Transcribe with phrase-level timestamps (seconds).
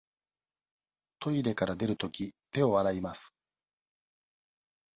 [1.19, 3.35] トイレから出るとき、手を洗います。